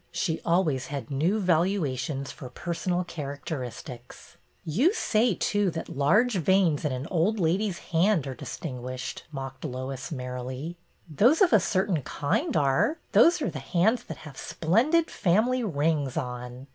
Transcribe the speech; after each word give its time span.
She 0.11 0.41
always 0.43 0.87
had 0.87 1.11
new 1.11 1.39
valuations 1.39 2.31
for 2.31 2.49
personal 2.49 3.03
characteristics. 3.03 4.35
You 4.65 4.95
say, 4.95 5.35
too, 5.35 5.69
that 5.69 5.89
large 5.95 6.33
veins 6.37 6.83
in 6.83 6.91
an 6.91 7.05
old 7.11 7.39
lady's 7.39 7.77
hand 7.93 8.25
are' 8.25 8.33
distinguished,'" 8.33 9.25
mocked 9.31 9.63
Lois, 9.63 10.11
merrily.'' 10.11 10.75
Those 11.07 11.43
of 11.43 11.53
a 11.53 11.59
certain 11.59 12.01
kind 12.01 12.57
are. 12.57 12.97
Those 13.11 13.43
are 13.43 13.51
the 13.51 13.59
hands 13.59 14.05
that 14.05 14.17
have 14.25 14.37
splendid 14.37 15.11
family 15.11 15.63
rings 15.63 16.17
on." 16.17 16.65